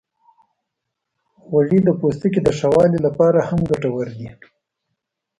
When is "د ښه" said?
2.43-2.67